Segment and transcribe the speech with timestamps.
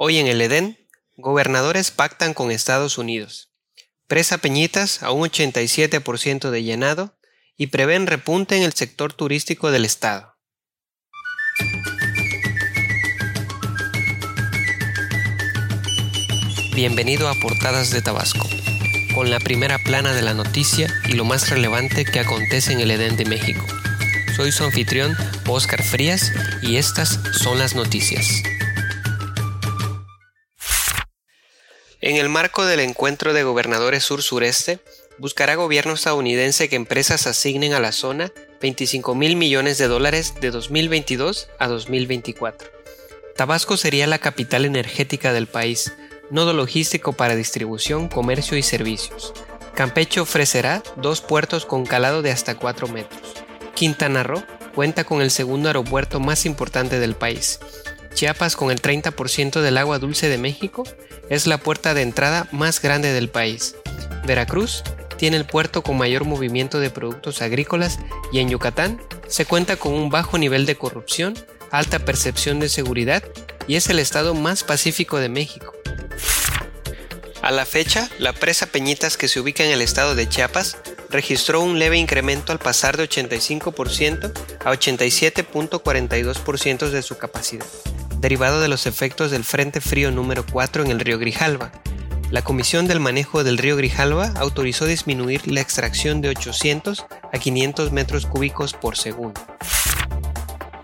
[0.00, 0.78] Hoy en el Edén,
[1.16, 3.50] gobernadores pactan con Estados Unidos.
[4.06, 7.18] Presa Peñitas a un 87% de llenado
[7.56, 10.36] y prevén repunte en el sector turístico del estado.
[16.76, 18.48] Bienvenido a Portadas de Tabasco,
[19.16, 22.92] con la primera plana de la noticia y lo más relevante que acontece en el
[22.92, 23.66] Edén de México.
[24.36, 25.16] Soy su anfitrión,
[25.48, 26.30] Oscar Frías,
[26.62, 28.44] y estas son las noticias.
[32.08, 34.78] En el marco del encuentro de gobernadores sur-sureste,
[35.18, 40.50] buscará gobierno estadounidense que empresas asignen a la zona 25 mil millones de dólares de
[40.50, 42.70] 2022 a 2024.
[43.36, 45.92] Tabasco sería la capital energética del país,
[46.30, 49.34] nodo logístico para distribución, comercio y servicios.
[49.74, 53.34] Campeche ofrecerá dos puertos con calado de hasta 4 metros.
[53.74, 54.42] Quintana Roo
[54.74, 57.60] cuenta con el segundo aeropuerto más importante del país.
[58.18, 60.82] Chiapas, con el 30% del agua dulce de México,
[61.30, 63.76] es la puerta de entrada más grande del país.
[64.26, 64.82] Veracruz
[65.16, 68.00] tiene el puerto con mayor movimiento de productos agrícolas
[68.32, 71.34] y en Yucatán se cuenta con un bajo nivel de corrupción,
[71.70, 73.22] alta percepción de seguridad
[73.68, 75.72] y es el estado más pacífico de México.
[77.40, 81.60] A la fecha, la presa Peñitas que se ubica en el estado de Chiapas registró
[81.60, 84.32] un leve incremento al pasar de 85%
[84.64, 87.64] a 87.42% de su capacidad
[88.20, 91.72] derivado de los efectos del Frente Frío número 4 en el río Grijalva.
[92.30, 97.92] La Comisión del Manejo del río Grijalva autorizó disminuir la extracción de 800 a 500
[97.92, 99.40] metros cúbicos por segundo.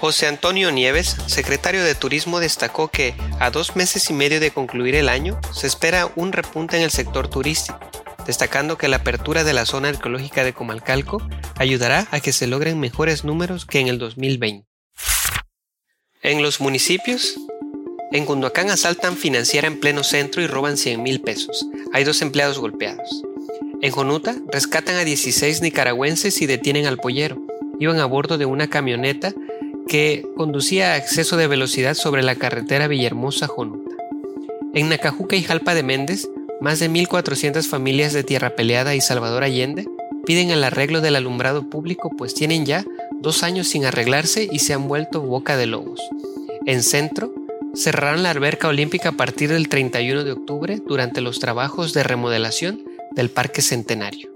[0.00, 4.94] José Antonio Nieves, secretario de Turismo, destacó que a dos meses y medio de concluir
[4.94, 7.80] el año se espera un repunte en el sector turístico,
[8.26, 12.78] destacando que la apertura de la zona arqueológica de Comalcalco ayudará a que se logren
[12.78, 14.66] mejores números que en el 2020.
[16.22, 17.38] En los municipios,
[18.10, 21.66] en Cunduacán asaltan financiera en pleno centro y roban 100 mil pesos.
[21.92, 23.22] Hay dos empleados golpeados.
[23.82, 27.36] En Jonuta rescatan a 16 nicaragüenses y detienen al pollero.
[27.78, 29.34] Iban a bordo de una camioneta
[29.86, 33.94] que conducía a exceso de velocidad sobre la carretera Villahermosa-Jonuta.
[34.72, 36.28] En Nacajuca y Jalpa de Méndez,
[36.60, 39.86] más de 1.400 familias de Tierra Peleada y Salvador Allende
[40.24, 42.84] piden el arreglo del alumbrado público pues tienen ya
[43.20, 46.00] dos años sin arreglarse y se han vuelto boca de lobos.
[46.66, 47.32] En centro,
[47.74, 52.84] cerrarán la alberca olímpica a partir del 31 de octubre durante los trabajos de remodelación
[53.12, 54.30] del Parque Centenario.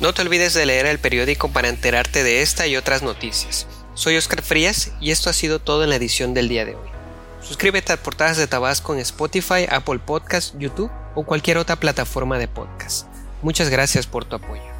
[0.00, 3.66] No te olvides de leer el periódico para enterarte de esta y otras noticias.
[3.94, 6.88] Soy Oscar Frías y esto ha sido todo en la edición del día de hoy.
[7.40, 12.48] Suscríbete a Portadas de Tabasco en Spotify, Apple Podcast, YouTube o cualquier otra plataforma de
[12.48, 13.06] podcast.
[13.46, 14.75] Muchas gracias por tu apoyo.